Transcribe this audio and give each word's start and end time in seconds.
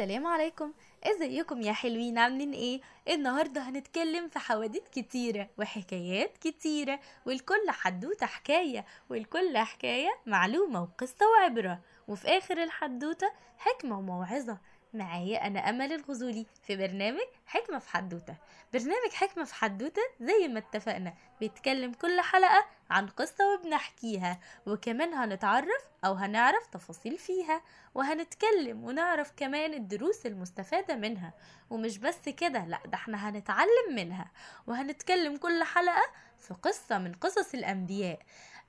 السلام 0.00 0.26
عليكم. 0.26 0.72
ازيكم 1.04 1.62
يا 1.62 1.72
حلوين؟ 1.72 2.18
عاملين 2.18 2.52
إيه؟ 2.52 2.80
النهارده 3.08 3.60
هنتكلم 3.60 4.28
في 4.28 4.38
حواديت 4.38 4.88
كتيرة 4.88 5.48
وحكايات 5.58 6.36
كتيرة 6.36 7.00
والكل 7.26 7.70
حدوتة 7.70 8.26
حكاية 8.26 8.84
والكل 9.10 9.58
حكاية 9.58 10.10
معلومة 10.26 10.82
وقصة 10.82 11.26
وعبرة. 11.30 11.80
وفي 12.08 12.28
آخر 12.28 12.62
الحدوتة 12.62 13.32
حكمة 13.58 13.98
وموعظة. 13.98 14.58
معايا 14.94 15.46
أنا 15.46 15.60
أمل 15.70 15.92
الغزولي 15.92 16.46
في 16.62 16.76
برنامج 16.76 17.20
حكمة 17.46 17.78
في 17.78 17.88
حدوتة. 17.88 18.34
برنامج 18.72 19.10
حكمة 19.14 19.44
في 19.44 19.54
حدوتة 19.54 20.02
زي 20.20 20.48
ما 20.48 20.58
اتفقنا 20.58 21.14
بيتكلم 21.40 21.92
كل 21.92 22.20
حلقة 22.20 22.66
عن 22.90 23.06
قصة 23.06 23.54
وبنحكيها 23.54 24.40
وكمان 24.66 25.14
هنتعرف 25.14 25.88
أو 26.04 26.14
هنعرف 26.14 26.66
تفاصيل 26.66 27.18
فيها 27.18 27.62
وهنتكلم 27.94 28.84
ونعرف 28.84 29.32
كمان 29.36 29.74
الدروس 29.74 30.26
المستفادة 30.26 30.96
منها. 30.96 31.32
ومش 31.70 31.98
بس 31.98 32.28
كده 32.28 32.64
لأ 32.64 32.80
ده 32.86 32.94
إحنا 32.94 33.28
هنتعلم 33.28 33.94
منها. 33.96 34.30
وهنتكلم 34.66 35.36
كل 35.36 35.64
حلقة 35.64 36.02
في 36.38 36.54
قصة 36.54 36.98
من 36.98 37.12
قصص 37.12 37.54
الأنبياء. 37.54 38.18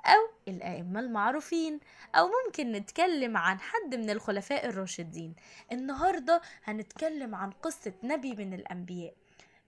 أو 0.05 0.29
الأئمة 0.47 0.99
المعروفين 0.99 1.79
أو 2.15 2.29
ممكن 2.45 2.71
نتكلم 2.71 3.37
عن 3.37 3.59
حد 3.59 3.95
من 3.95 4.09
الخلفاء 4.09 4.67
الراشدين. 4.67 5.35
النهاردة 5.71 6.41
هنتكلم 6.63 7.35
عن 7.35 7.51
قصة 7.51 7.93
نبي 8.03 8.35
من 8.35 8.53
الأنبياء. 8.53 9.13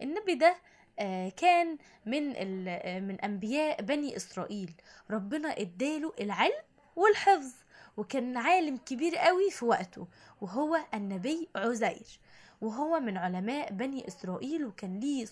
النبي 0.02 0.36
ده 0.36 0.56
آه، 1.00 1.30
كان 1.30 1.78
من 2.06 2.34
آه، 2.68 3.00
من 3.00 3.22
أنبياء 3.22 3.82
بني 3.82 4.16
إسرائيل. 4.16 4.72
ربنا 5.12 5.60
إداله 5.60 6.14
العلم 6.20 6.64
والحفظ 6.96 7.54
وكان 7.98 8.38
عالم 8.38 8.78
كبير 8.78 9.16
قوي 9.18 9.52
في 9.52 9.66
وقته 9.66 10.08
وهو 10.42 10.78
النبي 10.94 11.50
عزير. 11.56 12.20
وهو 12.62 13.00
من 13.00 13.18
علماء 13.18 13.74
بني 13.74 14.08
إسرائيل 14.08 14.66
وكان 14.66 15.00
ليه 15.00 15.26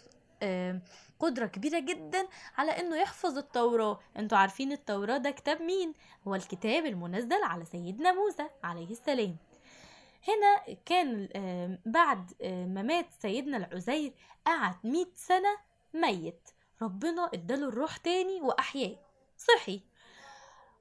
قدرة 1.19 1.45
كبيرة 1.45 1.79
جدا 1.79 2.27
على 2.57 2.71
إنه 2.71 2.95
يحفظ 2.95 3.37
التوراة. 3.37 3.99
أنتوا 4.17 4.37
عارفين 4.37 4.71
التوراة 4.71 5.17
ده 5.17 5.31
كتاب 5.31 5.61
مين؟ 5.61 5.93
هو 6.27 6.35
الكتاب 6.35 6.85
المنزل 6.85 7.43
على 7.43 7.65
سيدنا 7.65 8.11
موسى 8.11 8.47
عليه 8.63 8.91
السلام. 8.91 9.35
هنا 10.27 10.75
كان 10.85 11.27
بعد 11.85 12.33
ما 12.43 12.81
مات 12.81 13.07
سيدنا 13.21 13.57
العزير 13.57 14.13
قعد 14.45 14.75
مئة 14.83 15.11
سنة 15.15 15.57
ميت. 15.93 16.49
ربنا 16.81 17.29
اداله 17.33 17.67
الروح 17.67 17.97
تاني 17.97 18.41
وأحياه. 18.41 18.95
صحي. 19.37 19.81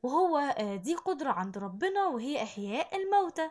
وهو 0.02 0.39
آه، 0.39 0.77
دي 0.77 0.95
قدرة 0.95 1.30
عند 1.30 1.58
ربنا 1.58 2.06
وهي 2.06 2.42
إحياء 2.42 2.97
الموتى. 2.97 3.50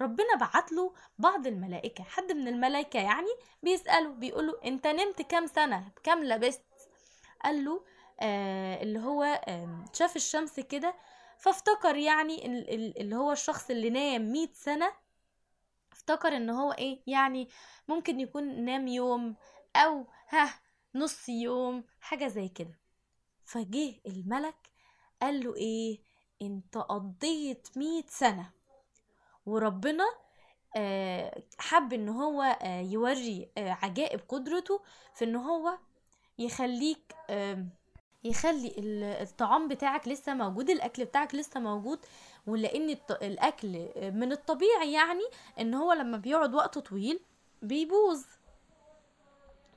ربنا 0.00 0.34
بعت 0.40 0.72
له 0.72 0.94
بعض 1.18 1.46
الملائكة. 1.46 2.04
حد 2.04 2.32
من 2.32 2.48
الملائكة 2.48 2.98
يعني 3.00 3.28
بيسأله 3.62 4.08
بيقوله 4.08 4.54
أنت 4.64 4.86
نمت 4.86 5.22
كام 5.22 5.46
سنة؟ 5.46 5.92
كام 6.02 6.24
لبست؟ 6.24 6.64
قال 7.44 7.64
له 7.64 7.84
آه 8.20 8.82
اللي 8.82 8.98
هو 8.98 9.22
آه 9.22 9.84
شاف 9.92 10.16
الشمس 10.16 10.60
كده 10.60 10.94
فافتكر 11.38 11.96
يعني 11.96 12.46
ال- 12.46 12.74
ال- 12.74 12.98
اللي 13.00 13.16
هو 13.16 13.32
الشخص 13.32 13.70
اللي 13.70 13.90
نام 13.90 14.32
مئة 14.32 14.52
سنة 14.52 14.92
افتكر 15.92 16.36
إن 16.36 16.50
هو 16.50 16.72
إيه 16.72 17.02
يعني 17.06 17.48
ممكن 17.88 18.20
يكون 18.20 18.64
نام 18.64 18.88
يوم 18.88 19.36
أو 19.76 20.06
ها 20.28 20.54
نص 20.94 21.28
يوم 21.28 21.84
حاجة 22.00 22.28
زي 22.28 22.48
كده. 22.48 22.78
فجه 23.44 23.94
الملك 24.06 24.70
قال 25.22 25.44
له 25.44 25.56
إيه 25.56 26.00
أنت 26.42 26.78
قضيت 26.78 27.68
مئة 27.76 28.04
سنة. 28.08 28.50
وربنا 29.46 30.04
آه، 30.76 31.42
حب 31.58 31.92
إن 31.92 32.08
هو 32.08 32.42
آه، 32.42 32.80
يوري 32.80 33.48
آه، 33.58 33.78
عجائب 33.82 34.20
قدرته 34.28 34.80
في 35.14 35.24
إن 35.24 35.36
هو 35.36 35.78
يخليك 36.38 37.14
يخلي 38.24 38.68
ال- 38.78 39.04
الطعام 39.22 39.68
بتاعك 39.68 40.08
لسه 40.08 40.34
موجود 40.34 40.70
الأكل 40.70 41.04
بتاعك 41.04 41.34
لسه 41.34 41.60
موجود. 41.60 41.98
ولأن 42.46 42.96
الأكل 43.10 43.88
من 44.14 44.32
الطبيعي 44.32 44.92
يعني 44.92 45.24
إن 45.60 45.74
هو 45.74 45.92
لما 45.92 46.16
بيقعد 46.16 46.54
وقت 46.54 46.78
طويل 46.78 47.20
بيبوظ. 47.62 48.24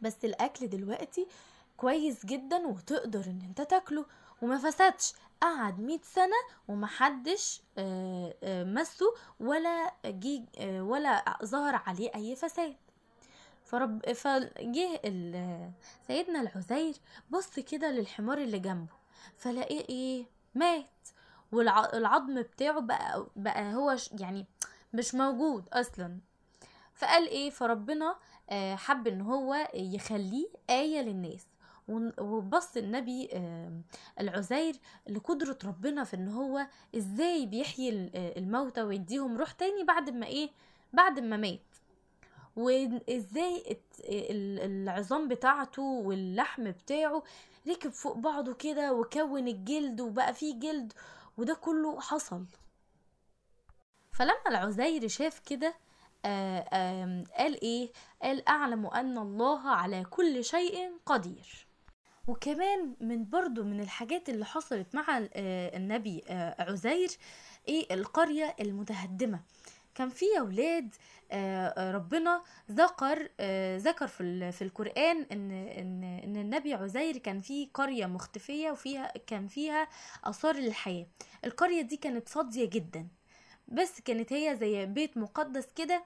بس 0.02 0.16
الأكل 0.24 0.68
دلوقتي 0.70 1.28
كويس 1.78 2.26
جدا 2.26 2.68
وتقدر 2.68 3.20
إن 3.26 3.42
أنت 3.48 3.62
تاكله 3.62 4.06
وما 4.42 4.58
فسدش 4.58 5.14
قعد 5.42 5.80
مئة 5.80 6.02
سنة 6.04 6.36
ومحدش 6.68 7.62
آه، 7.78 8.36
آه، 8.44 8.64
مسه 8.64 9.06
ولا 9.40 9.92
جه 10.06 10.46
آه، 10.60 10.84
ولا 10.84 11.38
ظهر 11.46 11.82
عليه 11.88 12.12
أي 12.16 12.36
فساد. 12.36 12.76
فرب 13.66 14.12
فجه 14.14 15.02
سيدنا 16.08 16.42
العزير 16.42 16.96
بص 17.30 17.60
كده 17.60 17.92
للحمار 17.92 18.38
اللي 18.38 18.60
جنبه 18.60 18.94
فلاقيه 19.38 19.86
إيه؟ 19.90 20.26
مات. 20.56 20.86
والعظم 21.52 22.42
بتاعه 22.42 22.80
بقى 22.82 23.28
بقى 23.36 23.74
هو 23.74 23.96
يعني 24.20 24.46
مش 24.94 25.16
موجود 25.16 25.70
أصلا. 25.74 26.18
فقال 26.96 27.28
إيه؟ 27.28 27.50
فربنا 27.50 28.16
حب 28.76 29.08
إن 29.08 29.22
هو 29.22 29.68
يخليه 29.74 30.48
آية 30.70 31.02
للناس. 31.02 31.46
وبص 32.20 32.78
النبي 32.78 33.30
العزير 34.20 34.76
لقدرة 35.10 35.58
ربنا 35.66 36.04
في 36.04 36.16
إن 36.16 36.28
هو 36.30 36.68
إزاي 36.98 37.46
بيحيي 37.46 37.90
ال- 37.90 38.16
الموتى 38.38 38.82
ويديهم 38.84 39.38
روح 39.38 39.52
تاني 39.52 39.84
بعد 39.84 40.10
ما 40.10 40.26
إيه 40.26 40.50
بعد 40.94 41.20
ما 41.20 41.38
مات. 41.38 41.60
وازاي 42.56 43.78
العظام 44.66 45.28
بتاعته 45.28 45.82
واللحم 45.82 46.72
بتاعه 46.72 47.24
ركب 47.68 47.90
فوق 47.92 48.18
بعضه 48.18 48.54
كده 48.54 48.94
وكون 48.94 49.48
الجلد 49.48 50.02
وبقى 50.02 50.34
فيه 50.34 50.60
جلد 50.60 50.94
وده 51.38 51.54
كله 51.54 52.00
حصل. 52.02 52.46
فلما 54.20 54.48
العزير 54.48 55.08
شاف 55.08 55.40
كده 55.40 55.74
آه، 56.26 56.70
آم، 56.74 57.24
قال 57.38 57.62
إيه؟ 57.62 57.92
قال 58.22 58.48
أعلم 58.50 58.86
أن 58.86 59.18
الله 59.18 59.70
على 59.70 60.04
كل 60.04 60.44
شيء 60.44 60.92
قدير. 61.06 61.68
وكمان 62.28 62.96
من 63.02 63.30
برضو 63.30 63.64
من 63.64 63.80
الحاجات 63.80 64.30
اللي 64.30 64.46
حصلت 64.46 64.96
مع 64.96 65.18
آه، 65.34 65.78
النبي 65.78 66.24
آه، 66.30 66.56
عزير 66.72 67.10
إيه 67.68 67.94
القرية 67.94 68.56
المتهدمة. 68.60 69.40
كان 69.96 70.10
في 70.10 70.26
أولاد 70.40 70.96
آه، 71.32 71.92
ربنا 71.92 72.42
ذكر 72.72 73.30
ذكر 73.78 74.08
في 74.08 74.52
في 74.52 74.62
القرآن 74.62 75.26
ان 75.32 75.52
ان 75.52 76.04
إن 76.04 76.36
النبي 76.38 76.74
عزير 76.74 77.18
كان 77.18 77.42
في 77.42 77.70
قرية 77.74 78.06
مختفية 78.06 78.72
وفيها 78.72 79.14
كان 79.28 79.48
فيها 79.48 79.88
آثار 80.24 80.56
للحياة 80.56 81.08
القرية 81.46 81.82
دي 81.82 81.98
كانت 81.98 82.30
فاضية 82.30 82.66
جدا 82.70 83.08
بس 83.68 84.02
كانت 84.02 84.34
هي 84.34 84.58
زي 84.60 84.86
بيت 84.86 85.18
مقدس 85.18 85.68
كده 85.76 86.04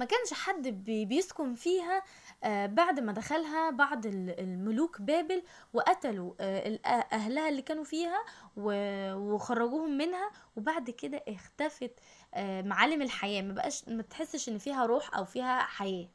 ما 0.00 0.06
كانش 0.06 0.32
حد 0.32 0.68
بي- 0.68 1.04
بيسكن 1.04 1.54
فيها 1.54 2.02
آه، 2.44 2.66
بعد 2.66 3.00
ما 3.00 3.12
دخلها 3.12 3.70
بعض 3.70 4.06
ال- 4.06 4.40
الملوك 4.40 5.00
بابل 5.00 5.42
وقتلوا 5.72 6.34
آه، 6.40 6.78
آه، 6.86 6.88
أهلها 7.12 7.48
اللي 7.48 7.62
كانوا 7.62 7.84
فيها 7.84 8.24
وخرجوهم 8.56 9.98
منها 9.98 10.30
وبعد 10.56 10.90
كده 10.90 11.22
اختفت 11.28 11.90
معالم 12.36 13.02
الحياة. 13.02 13.42
ما 13.42 13.52
بقاش 13.52 13.88
ما 13.88 14.02
تحسش 14.02 14.48
إن 14.48 14.58
فيها 14.58 14.86
روح 14.86 15.14
أو 15.16 15.24
فيها 15.24 15.58
حياة. 15.60 16.08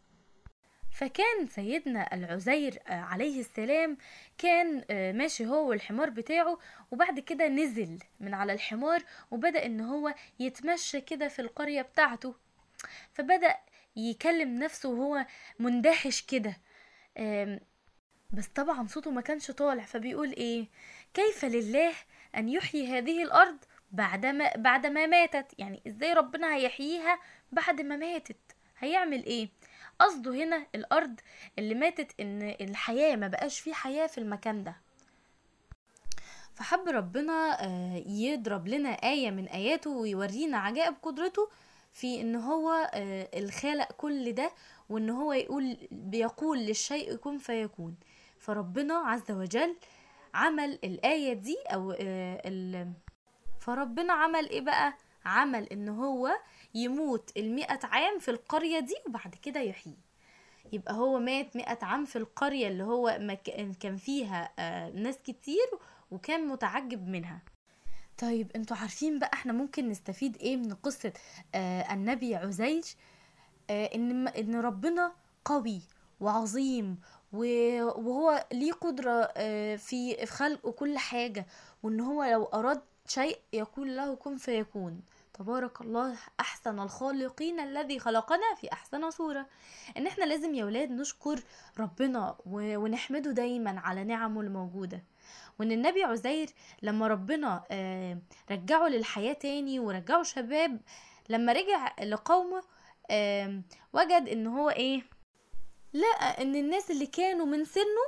فكان 0.98 1.48
سيدنا 1.48 2.14
العزير 2.14 2.80
عليه 2.88 3.40
السلام 3.40 3.98
كان 4.38 4.84
ماشي 5.18 5.48
هو 5.48 5.70
والحمار 5.70 6.10
بتاعه 6.10 6.58
وبعد 6.92 7.20
كده 7.20 7.48
نزل 7.48 8.00
من 8.20 8.34
على 8.34 8.54
الحمار 8.54 9.04
وبدأ 9.32 9.66
إن 9.66 9.82
هو 9.82 10.14
يتمشى 10.40 11.02
كده 11.02 11.28
في 11.28 11.42
القرية 11.42 11.82
بتاعته. 11.82 12.36
فبدأ 13.14 13.56
يكلم 13.96 14.60
نفسه 14.60 14.90
وهو 14.90 15.26
مندهش 15.60 16.22
كده. 16.22 16.58
بس 18.34 18.48
طبعا 18.56 18.88
صوته 18.88 19.12
ما 19.12 19.22
كانش 19.22 19.52
طالع 19.52 19.84
فبيقول 19.84 20.32
إيه؟ 20.32 20.68
كيف 21.14 21.46
لله 21.46 21.94
أن 22.38 22.50
يحيي 22.50 22.88
هذه 22.88 23.24
الأرض 23.24 23.58
بعدما 23.92 24.56
بعدما 24.56 25.06
ماتت؟ 25.06 25.46
يعني 25.60 25.82
إزاي 25.88 26.14
ربنا 26.14 26.56
هيحييها 26.56 27.20
بعد 27.52 27.82
ما 27.82 27.96
ماتت؟ 27.96 28.38
هيعمل 28.80 29.26
إيه؟ 29.26 29.50
قصده 30.00 30.36
هنا 30.44 30.66
الأرض 30.76 31.20
اللي 31.60 31.76
ماتت 31.76 32.12
إن 32.20 32.56
الحياة 32.62 33.16
ما 33.16 33.28
بقاش 33.28 33.60
في 33.60 33.74
حياة 33.74 34.08
في 34.08 34.18
المكان 34.18 34.64
ده. 34.64 34.76
فحب 36.56 36.88
ربنا 36.88 37.64
آه، 37.64 38.04
يضرب 38.08 38.68
لنا 38.68 38.90
آية 38.90 39.32
من 39.32 39.48
آياته 39.48 39.90
ويورينا 39.90 40.58
عجائب 40.58 40.96
قدرته 41.02 41.50
في 41.96 42.22
إن 42.22 42.36
هو 42.36 42.90
آه، 42.94 43.30
الخالق 43.40 43.92
كل 43.92 44.32
ده 44.32 44.52
وإن 44.90 45.10
هو 45.10 45.34
يقول 45.34 45.78
بيقول 45.92 46.60
للشيء 46.60 47.16
كن 47.16 47.38
فيكون. 47.38 47.96
فربنا 48.40 48.94
عز 48.94 49.32
وجل 49.32 49.76
عمل 50.34 50.80
الآية 50.84 51.34
دي 51.34 51.58
أو 51.74 51.92
آه، 51.92 52.42
ال- 52.46 52.92
فربنا 53.60 54.14
عمل 54.14 54.50
إيه 54.50 54.62
بقى؟ 54.62 54.94
عمل 55.26 55.64
إن 55.64 55.90
هو 55.90 56.30
يموت 56.74 57.32
المئة 57.38 57.80
عام 57.84 58.20
في 58.20 58.32
القرية 58.32 58.80
دي 58.80 58.96
وبعد 59.08 59.36
كده 59.42 59.60
يحيي. 59.60 59.98
يبقى 60.74 60.94
هو 60.94 61.20
مات 61.20 61.56
مئة 61.56 61.78
عام 61.82 62.06
في 62.06 62.16
القرية 62.16 62.68
اللي 62.68 62.84
هو 62.84 63.18
كان 63.80 63.98
فيها 63.98 64.52
آه، 64.60 64.90
ناس 64.90 65.18
كتير 65.18 65.68
وكان 66.12 66.48
متعجب 66.48 67.08
منها. 67.08 67.42
طيب 68.18 68.52
أنتوا 68.56 68.78
عارفين 68.78 69.20
بقى 69.20 69.30
إحنا 69.34 69.54
ممكن 69.54 69.90
نستفيد 69.90 70.38
إيه 70.38 70.58
من 70.58 70.74
قصة 70.74 71.14
آه 71.56 71.94
النبي 71.94 72.36
عزير 72.36 72.84
آه 73.70 73.86
ان 73.96 74.28
ان 74.28 74.56
ربنا 74.56 75.12
قوي 75.46 75.82
وعظيم 76.20 76.98
وهو 77.34 78.46
ليه 78.54 78.72
قدرة 78.72 79.30
آه 79.38 79.76
في 79.76 80.16
في 80.16 80.26
خلق 80.26 80.70
كل 80.70 80.98
حاجة 80.98 81.46
وان 81.84 82.00
هو 82.00 82.24
لو 82.24 82.44
أراد 82.46 82.82
شيء 83.08 83.40
يقول 83.54 83.98
له 83.98 84.16
كن 84.16 84.38
فيكون. 84.38 85.02
تبارك 85.40 85.82
الله 85.82 86.16
أحسن 86.40 86.80
الخالقين 86.80 87.60
الذي 87.60 88.00
خلقنا 88.00 88.56
في 88.62 88.72
أحسن 88.74 89.10
صورة. 89.12 89.46
إن 89.98 90.08
إحنا 90.08 90.24
لازم 90.26 90.56
يا 90.56 90.66
ولاد 90.66 90.92
نشكر 90.92 91.40
ربنا 91.80 92.36
ونحمده 92.46 93.32
دايما 93.32 93.80
على 93.80 94.04
نعمه 94.04 94.42
الموجودة. 94.42 95.04
وإن 95.60 95.72
النبي 95.72 96.04
عزير 96.04 96.50
لما 96.82 97.08
ربنا 97.08 97.64
آه، 97.72 98.18
رجعه 98.52 98.88
للحياة 98.88 99.34
تاني 99.34 99.80
ورجعه 99.80 100.24
شباب 100.24 100.82
لما 101.30 101.54
رجع 101.54 101.96
لقومه 102.04 102.64
آم، 103.12 103.64
وجد 103.94 104.30
إن 104.32 104.48
هو 104.48 104.70
إيه؟ 104.70 105.02
لقى 105.94 106.42
إن 106.44 106.56
الناس 106.56 106.92
اللي 106.92 107.06
كانوا 107.08 107.46
من 107.46 107.66
سنه 107.66 108.06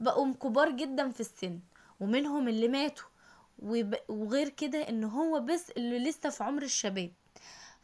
بقوا 0.00 0.32
كبار 0.34 0.70
جدا 0.70 1.10
في 1.10 1.20
السن 1.20 1.60
ومنهم 2.00 2.48
اللي 2.48 2.68
ماتوا. 2.68 3.06
وغير 4.08 4.48
كده 4.48 4.88
إن 4.88 5.04
هو 5.04 5.40
بس 5.40 5.70
اللي 5.70 5.98
لسه 5.98 6.30
في 6.30 6.44
عمر 6.44 6.62
الشباب. 6.62 7.12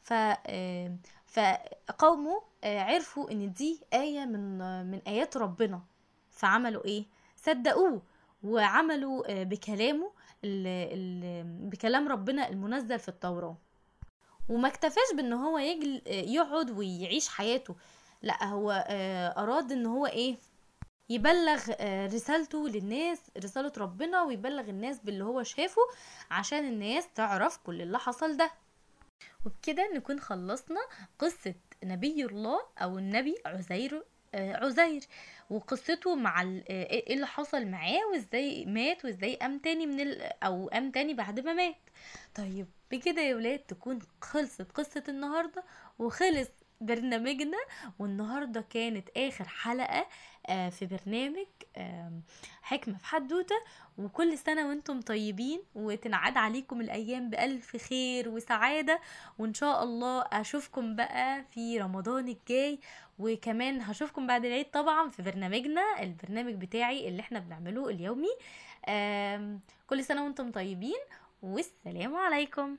ف 0.00 0.12
آم، 0.12 0.99
فقومه 1.26 2.43
آه، 2.65 2.81
عرفوا 2.81 3.31
إن 3.31 3.53
دي 3.53 3.81
آية 3.94 4.25
من 4.25 4.59
من 4.91 5.00
آيات 5.06 5.37
ربنا. 5.37 5.82
فعملوا 6.31 6.85
إيه؟ 6.85 7.05
صدقوه 7.37 8.03
وعملوا 8.43 9.41
آه، 9.41 9.43
بكلامه 9.43 10.11
ال 10.44 10.67
ال 10.67 11.44
بكلام 11.69 12.09
ربنا 12.09 12.49
المنزل 12.49 12.99
في 12.99 13.09
التوراة. 13.09 13.56
وما 14.49 14.69
اكتفاش 14.69 15.15
بإن 15.17 15.32
هو 15.32 15.59
يجل 15.59 16.03
آه، 16.06 16.11
يقعد 16.11 16.70
ويعيش 16.70 17.29
حياته. 17.29 17.77
لأ 18.23 18.44
هو 18.44 18.85
آه، 18.88 19.29
أراد 19.43 19.73
إن 19.73 19.87
هو 19.87 20.06
إيه؟ 20.06 20.37
يبلغ 21.09 21.62
آه، 21.81 22.06
رسالته 22.06 22.69
للناس 22.69 23.19
رسالة 23.45 23.73
ربنا 23.79 24.23
ويبلغ 24.23 24.69
الناس 24.69 24.99
باللي 24.99 25.25
هو 25.25 25.43
شافه 25.43 25.83
عشان 26.31 26.59
الناس 26.69 27.09
تعرف 27.15 27.56
كل 27.59 27.83
اللي 27.83 27.99
حصل 27.99 28.37
ده. 28.37 28.51
وبكده 29.47 29.91
نكون 29.95 30.21
خلصنا 30.21 30.81
قصة 31.19 31.55
نبي 31.85 32.25
الله 32.25 32.61
أو 32.79 32.99
النبي 32.99 33.35
عزير 33.47 34.05
آه، 34.35 34.56
عزير. 34.65 35.03
وقصته 35.51 36.15
مع 36.15 36.43
آه، 36.43 36.62
إيه 36.69 37.15
اللي 37.15 37.27
حصل 37.27 37.67
معاه 37.67 38.01
وإزاي 38.12 38.65
مات 38.65 39.05
وإزاي 39.05 39.37
قام 39.37 39.59
تاني 39.59 39.87
من 39.87 40.01
ال... 40.01 40.23
أو 40.43 40.69
قام 40.69 40.91
تاني 40.91 41.15
بعد 41.15 41.41
ما 41.41 41.53
مات. 41.53 41.77
طيب 42.35 42.67
بكده 42.91 43.23
يا 43.23 43.35
ولاد 43.35 43.59
تكون 43.59 43.99
خلصت 44.23 44.73
قصة 44.73 45.05
النهاردة 45.09 45.65
وخلص 45.99 46.49
برنامجنا 46.86 47.58
والنهاردة 47.98 48.60
كانت 48.70 49.08
آخر 49.16 49.48
حلقة 49.48 50.06
آه، 50.46 50.69
في 50.69 50.86
برنامج 50.86 51.46
آم، 51.76 52.22
حكمة 52.62 52.98
في 52.98 53.06
حدوتة. 53.06 53.54
وكل 53.98 54.38
سنة 54.38 54.69
وأنتم 54.69 55.00
طيبين 55.00 55.62
وتنعاد 55.75 56.36
عليكم 56.36 56.81
الأيام 56.81 57.31
بألف 57.31 57.76
خير 57.76 58.28
وسعادة. 58.28 59.00
وإن 59.38 59.54
شاء 59.54 59.82
الله 59.84 60.20
أشوفكم 60.22 60.96
بقى 60.96 61.44
في 61.50 61.78
رمضان 61.81 62.28
الجاي. 62.28 62.78
وكمان 63.19 63.81
هشوفكم 63.81 64.26
بعد 64.26 64.44
العيد 64.44 64.70
طبعا 64.70 65.08
في 65.08 65.22
برنامجنا 65.22 66.02
البرنامج 66.02 66.54
بتاعي 66.54 67.08
اللي 67.08 67.20
إحنا 67.20 67.38
بنعمله 67.38 67.88
اليومي. 67.88 68.31
كل 69.86 70.04
سنة 70.04 70.25
وأنتم 70.25 70.50
طيبين 70.52 71.00
والسلام 71.42 72.16
عليكم. 72.16 72.76